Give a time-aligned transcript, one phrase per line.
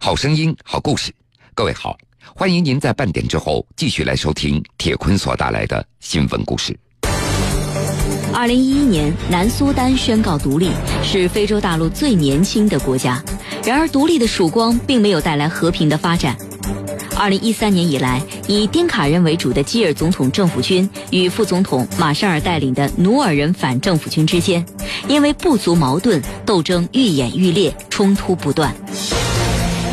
[0.00, 1.12] 好声音，好故事。
[1.54, 1.98] 各位好，
[2.32, 6.78] 欢迎您在半点之后继续来收听铁坤所带来的新闻故事。
[8.32, 10.70] 二零一一年，南苏丹宣告独立，
[11.02, 13.22] 是非洲大陆最年轻的国家。
[13.64, 16.36] 然而，独立的曙光并没有带来和平的发展。
[17.16, 24.64] 二零一三年以来，以丁卡人为主的基尔总统政府军与副总统马沙尔带领的努尔人反政府军之间，
[25.08, 28.72] 因为部族矛盾，斗争愈演愈烈，冲突不断。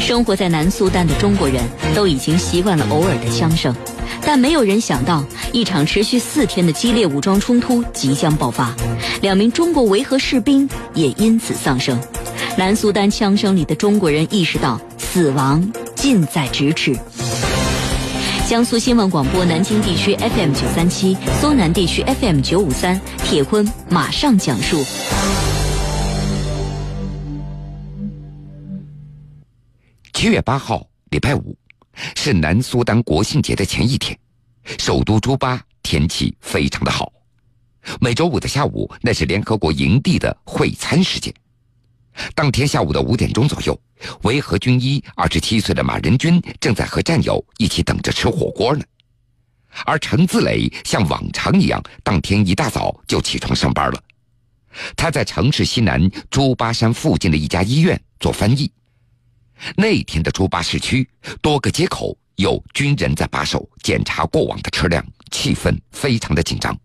[0.05, 1.63] 生活在南苏丹的中国人
[1.95, 3.75] 都已经习惯了偶尔的枪声，
[4.21, 8.71] 但没有人想到一场持续四天的激烈武装冲突即将爆发，
[9.23, 11.99] 两名中国维和士兵也因此丧生。
[12.55, 16.95] 南苏丹枪声里的中国人意识到死亡近在咫尺。
[18.47, 24.85] 江苏新闻广播南京地区 FM 九三七，苏南地区 FM 九五三，铁坤马上讲述。
[30.15, 31.53] 七月八号，礼拜五，
[32.15, 34.17] 是南苏丹国庆节的前一天，
[34.79, 37.11] 首都朱巴天气非常的好。
[37.99, 41.33] 每周五的下午，那是联合国营地的会餐时间。
[42.33, 43.77] 当天下午的五点钟左右，
[44.23, 48.85] 维和军医二十七岁的马仁军正在和战友一起等着吃火锅呢。
[49.85, 54.01] 而陈自磊像往常一样，当天一大早就起床上班了。
[54.95, 58.71] 他在城市西南朱巴山附近的一家医院做翻译。
[59.75, 61.07] 那天的朱巴市区，
[61.41, 66.77] 多个街口有军人在把守，检查过往的车辆，气氛非常的紧张。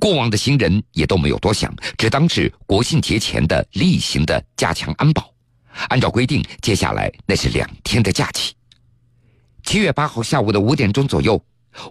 [0.00, 5.32] 过往的行人也都没有多想，只当是国庆节前的例行的加强安保。
[5.88, 8.52] 按照规定，接下来那是两天的假期。
[9.62, 11.40] 七月八号下午的五点钟左右，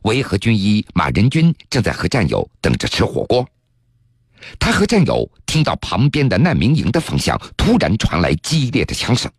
[0.04, 3.48] 维和军医马仁军正在和战友等着吃火锅。
[4.60, 9.32] 他和战友听到旁边的难民营的方向突然传来激烈的枪声。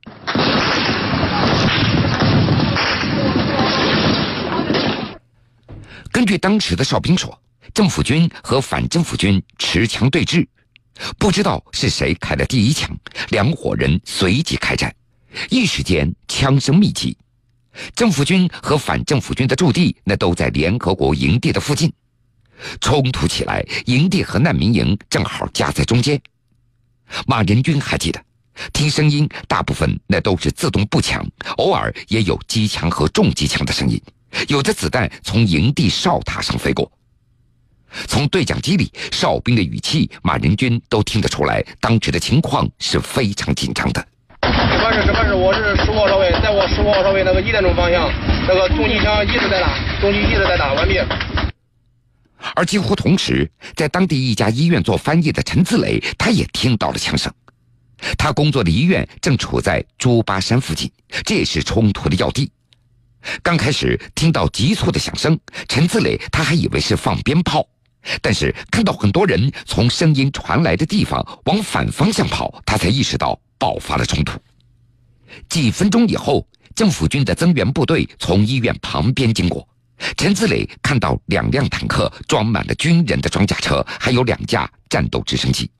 [6.10, 7.38] 根据当时的哨兵说，
[7.72, 10.46] 政府军和反政府军持枪对峙，
[11.18, 12.90] 不知道是谁开了第一枪，
[13.28, 14.92] 两伙人随即开战，
[15.48, 17.16] 一时间枪声密集。
[17.94, 21.92] 政府军和反政府军的驻地那都在联合国营地的附近。
[22.80, 26.20] 冲突起来，营地和难民营正好夹在中间。
[27.26, 28.20] 马仁军还记得，
[28.72, 31.26] 听声音，大部分那都是自动步枪，
[31.56, 34.00] 偶尔也有机枪和重机枪的声音，
[34.48, 36.90] 有的子弹从营地哨塔上飞过。
[38.06, 44.06] 从对讲机里哨兵的语气，马仁军都听得出来，当时的情况是非常紧张的。
[44.42, 48.12] 这边是这边是，我是十五号哨位，在我十五号哨位那个一点钟方向，
[48.46, 51.00] 那个重机枪一直在打，重机一直在打，完毕。
[52.54, 57.32] 而几乎同时，在当地一家医院做翻译的陈自磊，他也听到了枪声。
[58.16, 60.90] 他工作的医院正处在朱巴山附近，
[61.24, 62.50] 这也是冲突的要地。
[63.42, 65.38] 刚开始听到急促的响声，
[65.68, 67.66] 陈自磊他还以为是放鞭炮，
[68.22, 74.38] 但是看到很多人从声音传来的地方往反方向跑，他才意识到爆发了冲突。
[75.48, 76.46] 几分钟以后，
[76.76, 79.68] 政府军的增援部队从医院旁边经过。
[80.16, 85.70] 陈自磊看到两辆坦克装满了军人的装甲车，还有两架战斗直升机。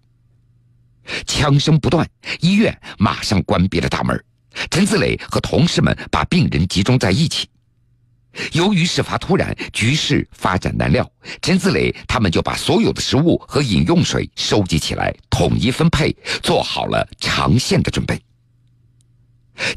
[1.27, 2.07] 枪声不断，
[2.41, 4.23] 医院马上关闭了大门。
[4.71, 7.49] 陈自磊和同事们把病人集中在一起。
[8.53, 18.21] 由于事发突然，局势发展难料，陈自磊他们就把所有的食物和饮用水收集起来，统一分配，做好了长线的准备。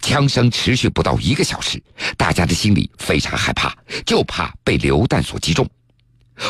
[0.02, 1.82] 枪声持续不到一个小时，
[2.18, 3.76] 大家的心里非常害怕，
[4.06, 5.68] 就怕被流弹所击中。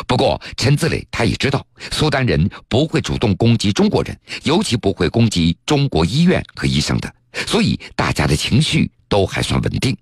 [0.06, 7.14] 不过陈自磊他也知道，苏丹人不会主动攻击中国人，尤其不会攻击中国医院和医生的，
[7.46, 9.96] 所以大家的情绪都还算稳定。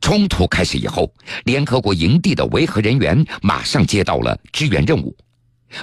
[0.00, 1.12] 冲突开始以后，
[1.44, 5.16] 联合国营地的维和人员马上接到了支援任务。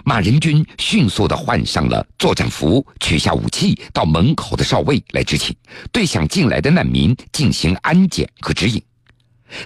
[0.03, 5.55] 马仁军迅速地换上了作战服，取下武器，到门口的哨位来执勤，
[5.91, 8.81] 对想进来的难民进行安检和指引。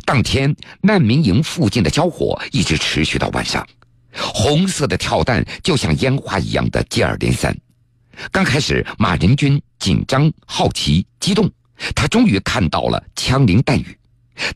[0.05, 3.65] 当天，难民营附近的交火一直持续到晚上，
[4.15, 7.55] 红色的跳弹就像烟花一样的接二连三。
[8.31, 11.49] 刚开始，马仁军紧张、好奇、激动，
[11.95, 13.97] 他终于看到了枪林弹雨，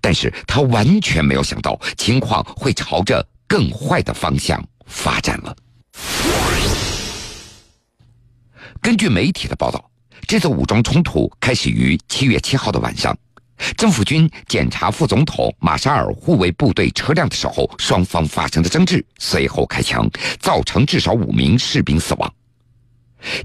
[0.02, 4.62] 但是他完全没有想到情况会朝着更坏的方向。
[4.92, 5.56] 发展了。
[8.82, 9.90] 根据媒体的报道，
[10.28, 13.18] 这次武装冲突开始于七月七号的晚上。
[13.78, 20.10] 政府军检查副总统马沙尔护卫部队车辆的时候，双方发生了争执，随后开枪，
[20.40, 22.34] 造成至少五名士兵死亡。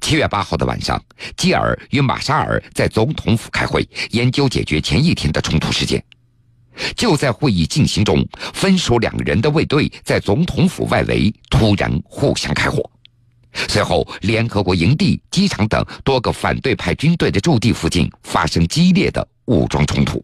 [0.00, 0.98] 七月八号的晚上，
[1.36, 6.02] 基尔与马沙尔在总统府开会，研究解决前一天的冲突事件。
[6.96, 12.88] 就在会议进行中，分属两个人的卫队在总统府外围突然互相开火。
[13.68, 20.22] 随后，联合国营地、机场等多个反对派军队的驻地附近发生激烈的武装冲突。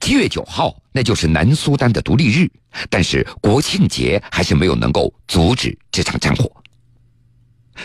[0.00, 2.50] 七月九号，那就是南苏丹的独立日，
[2.90, 6.50] 但是国庆节还是没有能够阻止这场战火。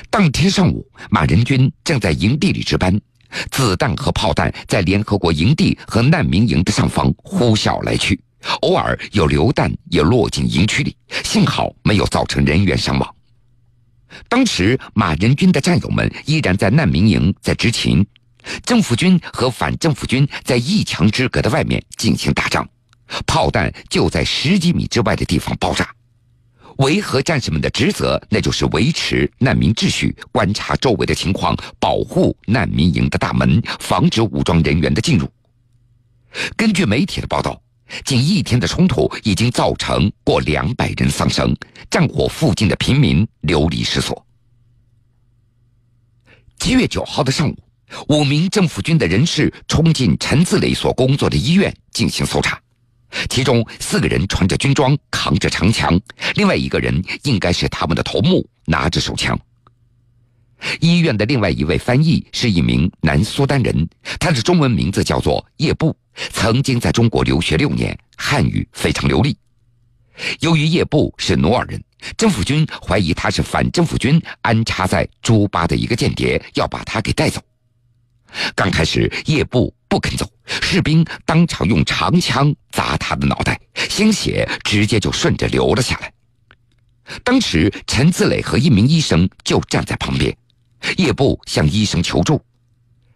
[0.10, 3.00] 当天上午，马仁军正在营地里值班，
[3.52, 8.20] 子弹和炮弹在联合国营地和难民营的上方呼啸来去，
[8.62, 13.16] 偶尔有榴弹也落进营区里，幸好没有造成人员伤亡。
[14.28, 18.06] 当时，马仁军的战友们依然在难民营在执勤，
[18.66, 22.68] 政府军和反政府军在一墙之隔的外面进行打仗，
[23.28, 25.88] 炮弹就在十几米之外的地方爆炸。
[26.80, 35.30] 维和战士们的职责，那就是维持难民秩序，观察周围的情况，保护难民营的大门，防止武装人员的进入。
[36.56, 37.62] 根据媒体的报道，
[38.06, 41.54] 仅一天的冲突已经造成过两百人丧生，
[41.90, 44.26] 战火附近的平民流离失所。
[46.60, 47.58] 七月九号的上午，
[48.08, 52.58] 五名政府军的人士冲进陈自磊所工作的医院进行搜查。
[53.30, 56.00] 其中四个人穿着军装，扛着长枪，
[56.36, 59.40] 另外一个人应该是他们的头目，拿着手枪。
[60.82, 63.88] 医院的另外一位翻译是一名南苏丹人，
[64.20, 65.96] 他的中文名字叫做叶布，
[66.34, 69.38] 曾经在中国留学六年，汉语非常流利。
[70.42, 71.82] 由于叶布是努尔人，
[72.18, 77.42] 政府军怀疑他是反政府军安插在朱巴的一个间谍，要把他给带走。
[78.54, 83.60] 刚开始，叶布不肯走，士兵当场用长枪砸他的脑袋，
[83.90, 86.14] 鲜血直接就顺着流了下来。
[87.24, 90.34] 当时，陈自磊和一名医生就站在旁边，
[90.98, 92.40] 叶布向医生求助，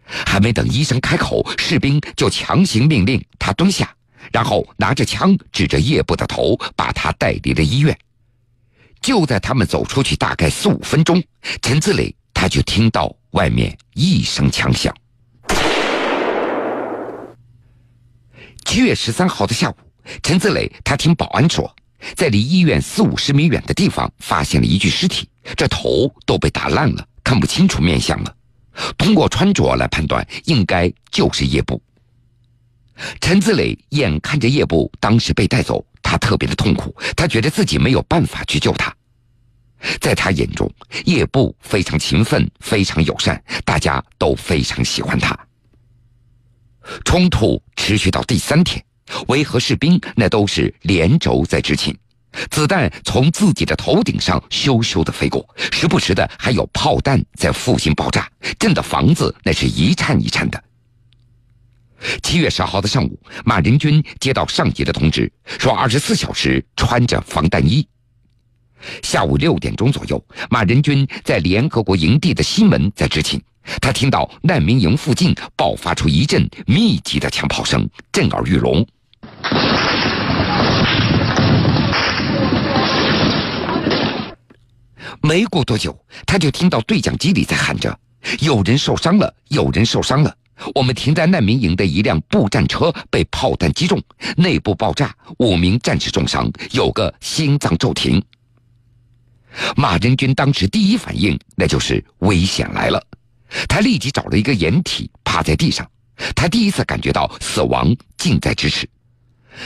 [0.04, 3.94] 还没等医生开口，士兵就强行命令他蹲下，
[4.32, 7.96] 然后拿着枪指着叶布的头，把他带离了医院。
[9.00, 11.22] 就在他们走出去大概四五分钟，
[11.62, 14.92] 陈自磊他就听到外面一声枪响。
[18.64, 19.74] 七月十三号的下午，
[20.22, 21.72] 陈自磊他听保安说，
[22.16, 28.34] 在离医院四五十米远的地方发现了一具尸体，这头都被打烂了，看不清楚面相了。
[28.98, 31.80] 通过穿着来判断，应该就是叶布。
[33.20, 38.92] 陈自磊眼看着叶布当时被带走，他特别的痛苦，他觉得自己没有办法去救他。
[40.00, 40.70] 在他眼中，
[41.04, 45.38] 叶布非常勤奋，非常友善，大家都非常喜欢他。
[47.04, 48.84] 冲突持续到第三天，
[49.28, 51.96] 维和士兵那都是连轴在执勤，
[52.50, 58.28] 子弹从自己的头顶上咻咻的飞过，时不时的还有炮弹在附近爆炸，
[58.58, 60.62] 震得房子那是一颤一颤的。
[62.22, 67.86] 七月十号的上午，马仁军接到上级的通知，说二十四小时穿着防弹衣。
[69.02, 73.42] 下午六点钟左右，马仁军在联合国营地的西门在执勤。
[73.80, 78.86] 他听到难民营附近爆发出一阵密集的枪炮声，震耳欲聋。
[85.20, 85.96] 没过多久，
[86.26, 87.98] 他就听到对讲机里在喊着
[88.40, 90.34] ：“有人受伤了，有人受伤了！
[90.74, 94.00] 我们停在难民营的一辆步战车被炮弹击中，
[94.36, 98.22] 内部爆炸，五名战士重伤，有个心脏骤停。”
[99.76, 103.02] 马仁军当时第一反应，那就是危险来了。
[103.68, 105.88] 他立即找了一个掩体，趴在地上。
[106.34, 108.88] 他第一次感觉到死亡近在咫尺。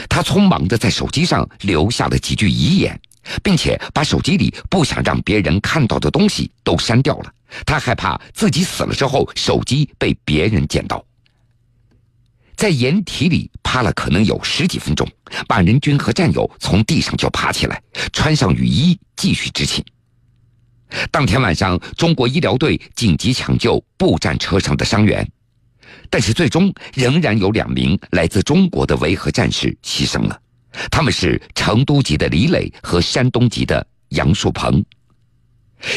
[0.07, 2.99] 他匆忙地在手机上留下了几句遗言，
[3.43, 7.33] 并且把手机里不想让别人看到的东西都删掉了。
[7.65, 11.03] 他害怕自己死了之后，手机被别人捡到。
[12.55, 15.07] 在掩体里趴了可能有十几分钟，
[15.47, 17.81] 马仁军和战友从地上就爬起来，
[18.11, 19.83] 穿上雨衣继续执勤。
[21.11, 25.27] 当天晚上，中国医疗队紧急抢救步战车上的伤员，
[26.09, 30.41] 但是最终仍然有两名来自中国的维和战士牺牲了。
[30.91, 34.83] 他们是成都籍的李磊和山东籍的杨树鹏。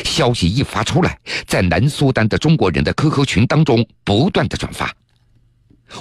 [0.04, 4.94] 消息一发出来，在南苏丹的中国人的 QQ 群当中不断的转发，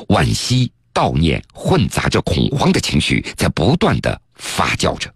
[0.10, 5.12] 惋惜、悼念混杂着恐慌的情绪在不断的发酵着。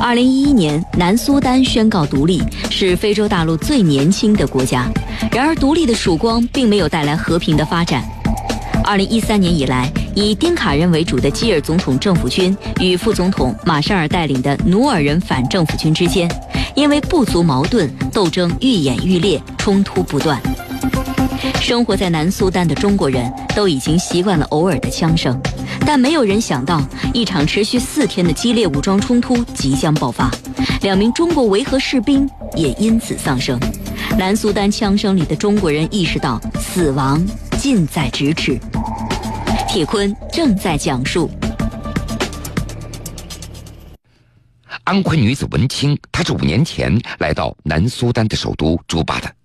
[0.00, 4.86] 二零一一年，南苏丹宣告独立，是非洲大陆最年轻的国家。
[5.32, 8.02] 然而，独立的曙光并没有带来和平的发展。
[8.84, 16.30] 二零一三年以来，以丁卡人为主的基尔总统政府军与副总统马沙尔带领的努尔人反政府军之间，
[16.74, 20.40] 因为部族矛盾，斗争愈演愈烈，冲突不断。
[21.60, 25.38] 生活在南苏丹的中国人都已经习惯了偶尔的枪声，
[25.86, 26.82] 但没有人想到，
[27.14, 30.30] 一场持续四天的激烈武装冲突即将爆发，
[30.82, 33.58] 两名中国维和士兵也因此丧生。
[34.18, 37.24] 南苏丹枪声里的中国人意识到，死亡
[37.58, 38.58] 近在咫尺。
[39.68, 41.30] 铁坤正在讲述。
[44.84, 49.37] 安徽女子文清，她是五年前来到南苏丹的首都朱巴的。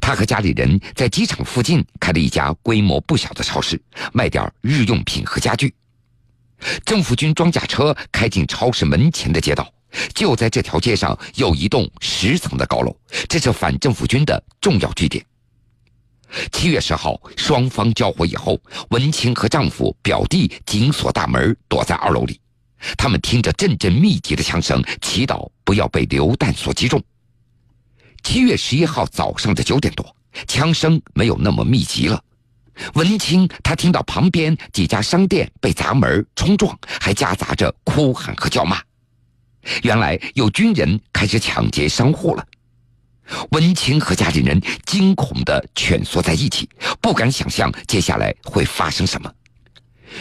[0.00, 3.80] 她和家里人在机场附近开了一家规模不小的超市，
[4.12, 5.74] 卖点日用品和家具。
[6.84, 9.72] 政府军装甲车开进超市门前的街道，
[10.14, 12.94] 就在这条街上有一栋十层的高楼，
[13.28, 15.24] 这是反政府军的重要据点。
[16.52, 18.60] 七月十号，双方交火以后，
[18.90, 22.38] 文清和丈夫、表弟紧锁大门，躲在二楼里。
[22.96, 27.02] 他们听着阵阵密集的枪声，祈祷不要被榴弹所击中。
[28.22, 30.14] 七月十一号早上的九点多，
[30.46, 32.22] 枪声没有那么密集了。
[32.94, 38.80] 文清他听到旁边几家商店被砸门冲撞，还夹杂着哭喊和叫骂。
[39.82, 42.46] 原来有军人开始抢劫商户了。
[43.50, 46.68] 文清和家里人惊恐地蜷缩在一起，
[47.00, 49.32] 不敢想象接下来会发生什么。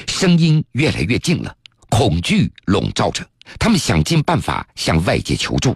[0.08, 1.56] 声音越来越近了。
[1.90, 3.28] 恐惧笼罩着
[3.58, 5.76] 他们，想尽办法向外界求助，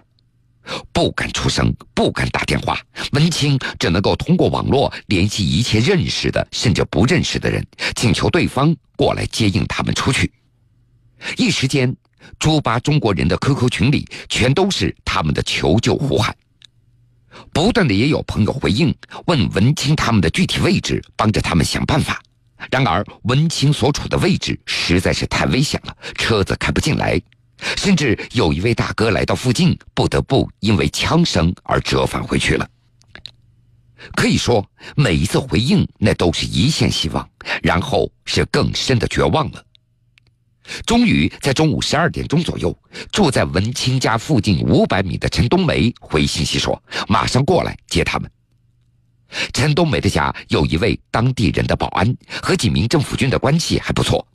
[0.92, 2.78] 不敢出声，不敢打电话。
[3.12, 10.32] 文清只能够通过网络联系一切认识的甚至不认识的人，请求对方过来接应他们出去。
[11.36, 11.94] 一时间，
[12.38, 16.34] 朱巴中国人的 QQ 群里全都是他们的求救呼喊，
[17.52, 18.94] 不断的也有朋友回应，
[19.26, 22.20] 问文清他们的具体位置，帮着他们想办法。
[22.70, 27.20] 然而，文清所处的位置实在是太危险了，车子开不进来，
[27.58, 32.68] 甚至有一位大哥来到附近，不得不因为枪声而折返回去了。
[34.14, 34.64] 可以说，
[34.96, 37.26] 每一次回应那都是一线希望，
[37.62, 39.64] 然后是更深的绝望了。
[40.84, 42.76] 终于在中午十二点钟左右，
[43.12, 48.30] 住在文清家附近五百米的陈冬梅回信息说：“马上过来接他们。”
[49.52, 54.26] 陈冬梅的家有一位当地人的保安，和几名政府军的关系还不错。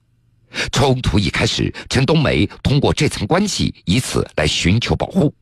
[0.71, 5.33] 冲突一开始，陈冬梅通过这层关系，以此来寻求保护。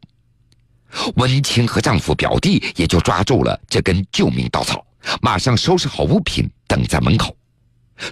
[1.15, 4.85] 文清和丈夫、表弟也就抓住了这根救命稻草，
[5.21, 7.35] 马上收拾好物品，等在门口。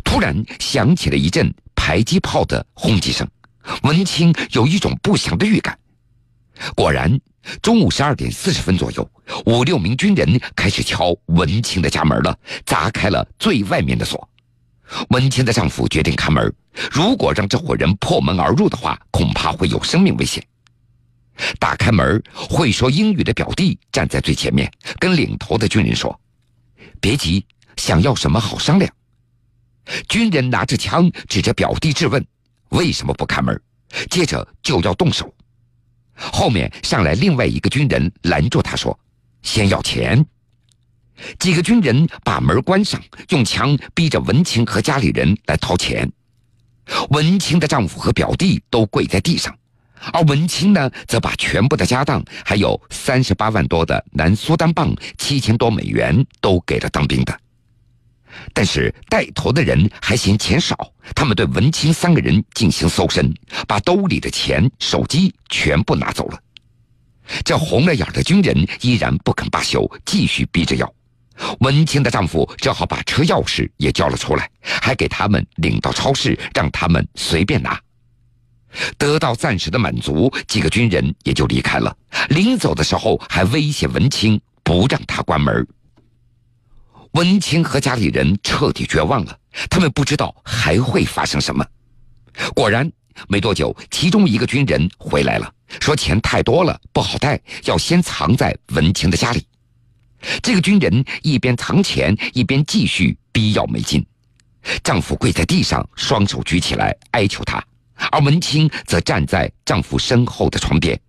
[0.03, 3.27] 突然响起了一阵迫击炮的轰击声，
[3.83, 5.77] 文清有一种不祥的预感。
[6.75, 7.19] 果然。
[7.61, 9.07] 中午十二点四十分左右，
[9.45, 12.35] 五六名军人开始敲文清的家门了，
[12.65, 14.27] 砸开了最外面的锁。
[15.10, 16.54] 文清的丈夫决定看门，
[16.92, 20.46] 如果让这伙人破门而入的话，恐怕会有生命危险。
[21.60, 26.18] 打开门，会说英语的表弟站在最前面，跟领头的军人说
[27.01, 27.46] ：“别急，
[27.77, 28.92] 想要什么好商量。”
[30.08, 32.25] 军人拿着枪指着表弟质问
[32.70, 33.60] ：“为什么不开门？”
[34.10, 35.34] 接着就要动手。
[36.15, 38.98] 后面上来另外一个军人拦住他说
[39.44, 40.25] ：“先要钱。”
[41.39, 46.12] 几个军人把门关上，用枪逼着文清和家里人来掏钱。
[47.10, 49.57] 文清的丈夫和表弟都跪在地上，
[50.13, 57.39] 而文清呢，则把全部的家当，还有三十八万多的南苏丹镑、七千多美元，都给了当兵的。
[58.53, 63.34] 但是带头的人还嫌钱少，他们对文清三个人进行搜身，
[63.65, 66.39] 把兜里的钱、手机全部拿走了。
[67.43, 70.93] 这红了眼的军人依然不肯罢休，继续逼着要。
[71.60, 77.80] 文清的丈夫只好把车钥匙也交了出来，还给他们领到超市，让他们随便拿。
[78.98, 81.96] 得到暂时的满足，几个军人也就离开了。
[82.30, 85.65] 临走的时候还威胁文清，不让他关门。
[87.12, 89.39] 文清和家里人彻底绝望了，
[89.70, 91.65] 他们不知道还会发生什么。
[92.54, 92.92] 果然，
[93.30, 95.50] 没多久，其中一个军人回来了，
[95.80, 99.46] 说钱太多了，不好带，要先藏在文清的家里。
[100.41, 104.05] 这个军人一边藏钱，一边继续逼要美金。
[104.84, 107.63] 丈夫跪在地上，双手举起来哀求她，
[108.12, 111.00] 而文清则站在丈夫身后的床边。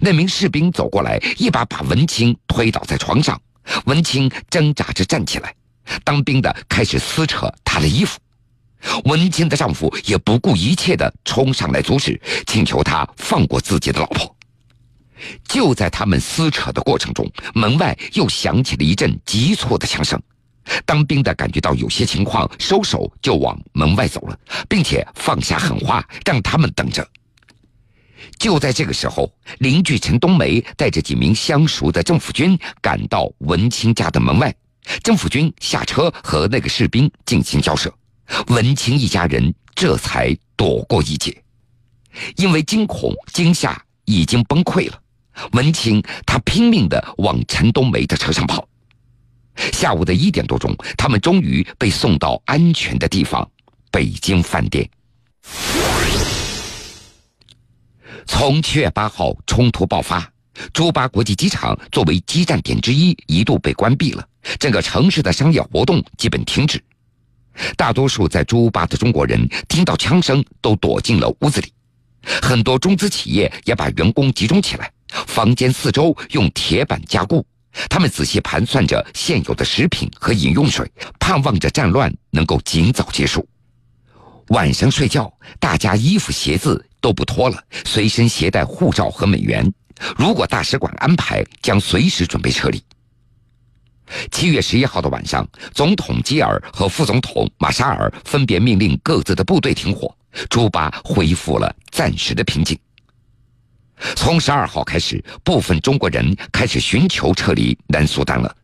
[0.00, 3.40] 那名士兵走过来，一把把文清推倒在床上。
[3.86, 5.54] 文清挣扎着站起来，
[6.04, 8.18] 当兵的开始撕扯她的衣服，
[9.04, 14.36] 文清的丈夫也不顾一切地冲上来阻止，请求她放过自己的老婆。
[15.48, 20.20] 就在他们撕扯的过程中，门外又响起了一阵急促的枪声。
[20.86, 24.38] 当兵的感觉到有些情况，收手就往门外走了，
[24.68, 27.06] 并且放下狠话，让他们等着。
[28.38, 34.54] 就在这个时候，邻居陈冬梅带着几名相熟的政府军赶到文清家的门外，
[35.02, 37.92] 政府军下车和那个士兵进行交涉，
[38.48, 41.36] 文清一家人这才躲过一劫。
[42.36, 44.98] 因为惊恐惊吓已经崩溃了，
[45.52, 48.66] 文清他拼命的往陈冬梅的车上跑。
[49.72, 53.48] 下午的一点多钟，他们终于被送到安全的地方——
[53.90, 54.88] 北京饭店。
[58.26, 60.28] 从七月八号冲突爆发，
[60.72, 64.26] 朱巴国际机场作为基站点之一一度被关闭了，
[64.58, 66.82] 整个城市的商业活动基本停止。
[67.76, 71.72] 大多数在朱巴的中国人听到枪声都躲进了屋子里，
[72.42, 74.90] 很多中资企业也把员工集中起来，
[75.26, 77.44] 房间四周用铁板加固。
[77.90, 83.46] 他们仔细盘算着现有的食品和饮用水，盼望着战乱能够尽早结束。
[84.48, 89.72] 晚上睡觉，大家衣服鞋子都不脱了，随身携带护照和美元。
[90.16, 92.80] 如果大使馆安排，将随时准备撤离。
[94.30, 100.14] 七月十一号的晚上，总统基尔和副总统马沙尔分别命令各自的部队停火，
[100.48, 102.78] 朱巴恢复了暂时的平静。
[104.16, 108.54] 从十二号开始，部分中国人开始寻求撤离南苏丹了。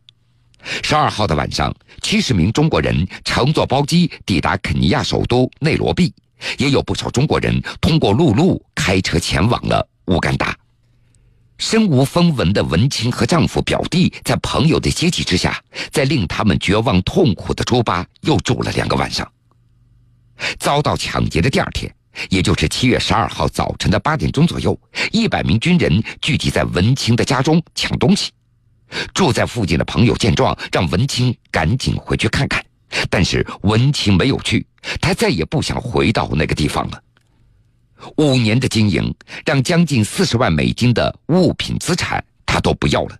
[0.83, 6.13] 十二号的晚上，七十名中国人乘坐包机抵达肯尼亚首都内罗毕，
[6.57, 10.55] 也有不少中国人通过陆路开车前往了乌干达。
[11.57, 19.31] 身无分文的文清和丈夫表弟，在朋友的接济之下，在令他们绝望痛苦的朱巴又住了两个晚上。
[20.59, 21.93] 遭到抢劫的第二天，
[22.29, 24.79] 也就是七月十二号早晨的八点钟左右，
[25.11, 28.31] 一百名军人聚集在文清的家中抢东西。
[29.13, 32.63] 住在附近的朋友见状，让文清赶紧回去看看。
[33.09, 34.65] 但是文清没有去，
[34.99, 37.01] 他再也不想回到那个地方了。
[38.17, 39.13] 五年的经营，
[39.45, 43.17] 让将近四十万美金的物品资产他都不要了，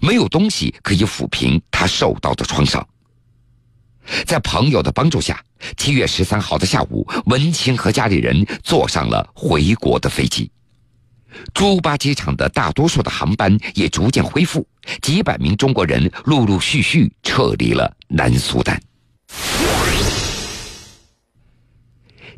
[0.00, 2.86] 没有东西可以抚平他受到的创伤。
[4.26, 5.42] 在朋友的帮助下，
[5.76, 10.50] 七月十三号的下午，文清和家里人坐上了回国的飞机。
[11.52, 14.66] 朱巴机场的大多数的航班也逐渐恢复，
[15.02, 18.80] 几百名中国人陆陆续续撤离了南苏丹。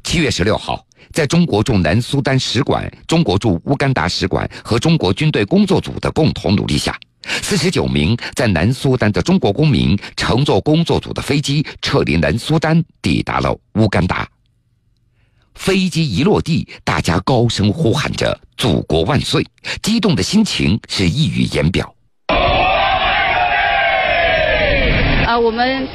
[0.02, 6.98] 七月十六号，在中国驻南苏丹使馆、中国驻乌干达使馆和中国军队工作组的共同努力下，
[7.42, 14.26] 四十九名在南苏丹的中国公民乘坐工作组的飞机撤离南苏丹，抵达了乌干达。
[15.54, 19.42] 飞机一落地，大家高声呼喊着“祖国万岁”，
[19.82, 21.94] 激动的心情是溢于言表。
[25.26, 25.88] 啊，我们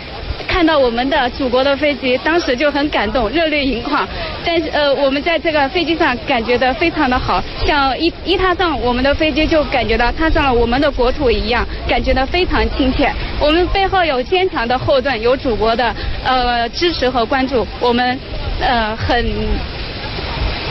[0.51, 4.05] 看到我们的祖国的飞机，当时就很感动，热泪盈眶。
[4.45, 13.11] 但是呃，我们在这个飞机上感觉到非常的好，像一一踏上我们的飞机，就感觉到踏上了我们的国土一样，感觉到非常亲切。
[13.39, 18.19] 我们背后有坚强的后盾，有祖国的呃支持和关注，我们。
[18.63, 19.25] 呃，很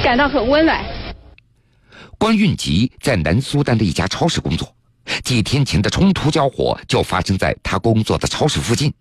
[0.01, 0.81] 感到很温暖。
[2.19, 4.73] 关运吉在南苏丹的一家超市工作，
[5.25, 8.93] 几天前的冲突交火就发生在他工作的超市附近。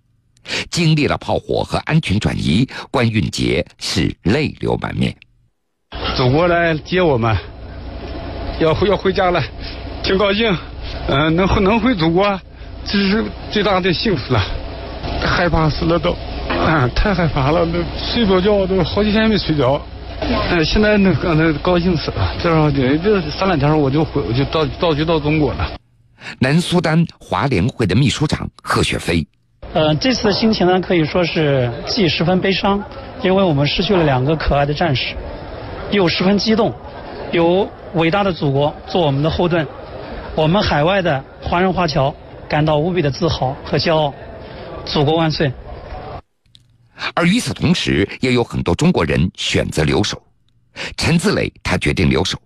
[0.69, 5.15] 经历了炮火和安全转移，关运杰是泪流满面。
[6.15, 7.35] 祖国来接我们，
[8.59, 9.43] 要回要回家了，
[10.03, 10.55] 挺高兴。
[11.07, 12.39] 嗯，能能回祖国，
[12.85, 14.41] 这是最大的幸福了。
[15.21, 16.15] 害怕死了都。
[16.49, 19.81] 啊，太害怕了，那睡不着觉，都好几天没睡着。
[20.21, 25.71] 嗯，现在那刚才高兴死了，这这三两天我就回，我就到到就到中国了。
[26.39, 29.25] 南苏丹华联会的秘书长贺雪飞，
[29.71, 32.83] 呃，这次的心情呢，可以说是既十分悲伤，
[33.21, 35.15] 因为我们失去了两个可爱的战士，
[35.91, 36.73] 又十分激动，
[37.31, 39.67] 有伟大的祖国做我们的后盾，
[40.35, 42.13] 我们海外的华人华侨
[42.47, 44.13] 感到无比的自豪和骄傲。
[44.85, 45.51] 祖国万岁！
[47.13, 50.19] 而与此同时，也有很多中国人选择留守。
[50.97, 52.39] 陈自磊他决定留守。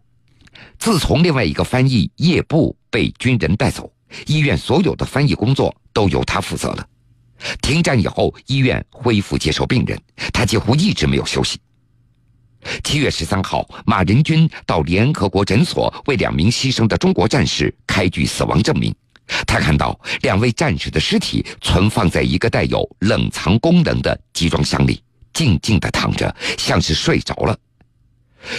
[0.77, 3.89] 自从另外一个翻译叶布被军人带走，
[4.25, 6.85] 医院所有的翻译工作都由他负责了。
[7.61, 9.99] 停战以后，医院恢复接受病人，
[10.31, 11.59] 他几乎一直没有休息。
[12.83, 18.93] 七月十三号，马仁军到联合国诊所为两名牺牲的中国战士开具死亡证明。
[19.47, 25.01] 他看到两位战士的尸体存放在一个带有冷藏功能的集装箱里，
[25.33, 27.57] 静静地躺着，像是睡着了。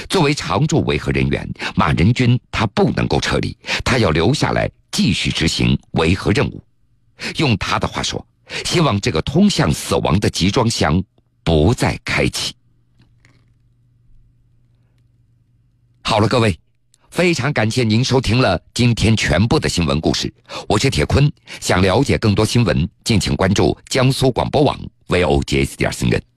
[0.09, 6.63] 作为常驻维和人员，马仁军他不能够撤离，他要留下来继续执行维和任务。
[7.37, 8.27] 用他的话说，
[8.65, 11.03] 希望这个通向死亡的集装箱
[11.43, 12.55] 不再开启。
[16.03, 16.59] 好了，各位，
[17.11, 20.33] 非常感谢您收听了今天全部的新闻故事。
[20.69, 24.79] 我是铁坤，想了解更多新闻，敬请关注江苏广播网
[25.09, 26.34] VOJS 点 CN。